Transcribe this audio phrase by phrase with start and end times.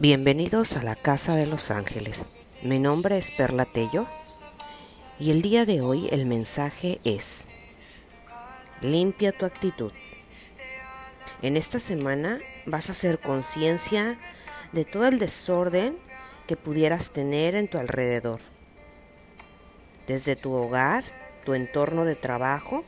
[0.00, 2.24] Bienvenidos a la Casa de los Ángeles.
[2.62, 4.06] Mi nombre es Perla Tello
[5.18, 7.48] y el día de hoy el mensaje es
[8.80, 9.90] Limpia tu actitud.
[11.42, 14.20] En esta semana vas a hacer conciencia
[14.70, 15.98] de todo el desorden
[16.46, 18.38] que pudieras tener en tu alrededor.
[20.06, 21.02] Desde tu hogar,
[21.44, 22.84] tu entorno de trabajo,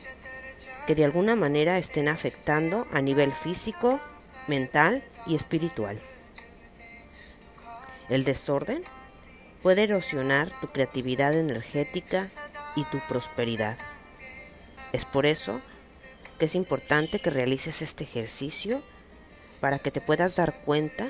[0.87, 3.99] que de alguna manera estén afectando a nivel físico,
[4.47, 6.01] mental y espiritual.
[8.11, 8.83] El desorden
[9.63, 12.27] puede erosionar tu creatividad energética
[12.75, 13.77] y tu prosperidad.
[14.91, 15.61] Es por eso
[16.37, 18.83] que es importante que realices este ejercicio
[19.61, 21.07] para que te puedas dar cuenta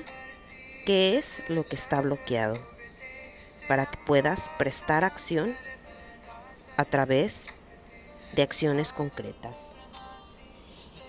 [0.86, 2.60] qué es lo que está bloqueado,
[3.68, 5.56] para que puedas prestar acción
[6.78, 7.48] a través
[8.36, 9.74] de acciones concretas.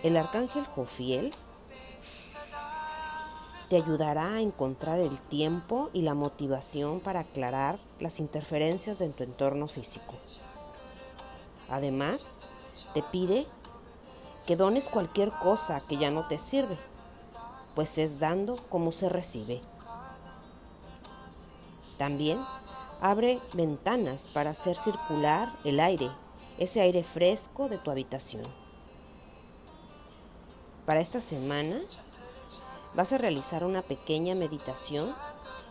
[0.02, 1.34] El arcángel Jofiel
[3.72, 9.22] te ayudará a encontrar el tiempo y la motivación para aclarar las interferencias de tu
[9.22, 10.12] entorno físico.
[11.70, 12.36] Además,
[12.92, 13.46] te pide
[14.44, 16.76] que dones cualquier cosa que ya no te sirve,
[17.74, 19.62] pues es dando como se recibe.
[21.96, 22.44] También
[23.00, 26.10] abre ventanas para hacer circular el aire,
[26.58, 28.42] ese aire fresco de tu habitación.
[30.84, 31.80] Para esta semana
[32.94, 35.14] vas a realizar una pequeña meditación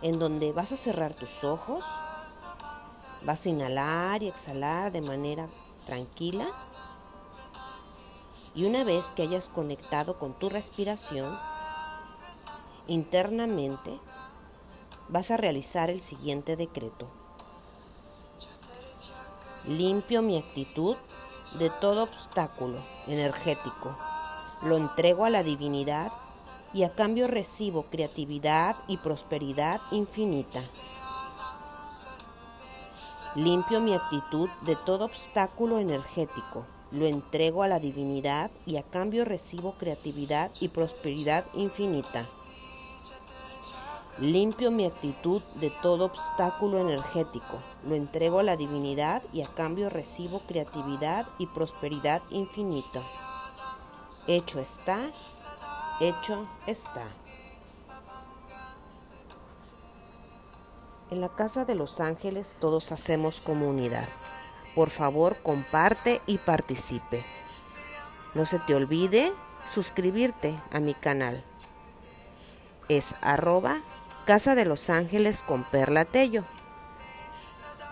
[0.02, 1.86] en donde vas a cerrar tus ojos,
[3.24, 5.48] vas a inhalar y exhalar de manera
[5.86, 6.48] tranquila
[8.54, 11.38] y una vez que hayas conectado con tu respiración,
[12.88, 14.00] internamente
[15.08, 17.08] vas a realizar el siguiente decreto.
[19.66, 20.96] Limpio mi actitud
[21.60, 23.96] de todo obstáculo energético.
[24.64, 26.12] Lo entrego a la divinidad
[26.74, 30.64] y a cambio recibo creatividad y prosperidad infinita.
[33.36, 39.24] Limpio mi actitud de todo obstáculo energético, lo entrego a la divinidad y a cambio
[39.24, 42.28] recibo creatividad y prosperidad infinita.
[44.20, 49.90] Limpio mi actitud de todo obstáculo energético, lo entrego a la divinidad y a cambio
[49.90, 53.02] recibo creatividad y prosperidad infinita.
[54.28, 55.00] Hecho está
[56.02, 57.06] hecho está.
[61.10, 64.08] En la Casa de los Ángeles todos hacemos comunidad.
[64.76, 67.26] Por favor, comparte y participe.
[68.34, 69.32] No se te olvide
[69.72, 71.44] suscribirte a mi canal.
[72.88, 73.82] Es arroba
[74.26, 76.46] Casa de los Ángeles con Perla Tello.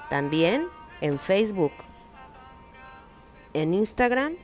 [0.09, 0.67] También
[1.01, 1.73] en Facebook.
[3.53, 4.35] En Instagram,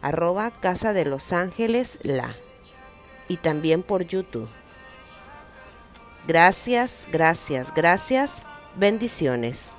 [0.00, 2.34] arroba Casa de los Ángeles La
[3.28, 4.48] y también por YouTube.
[6.26, 8.42] Gracias, gracias, gracias.
[8.74, 9.74] Bendiciones.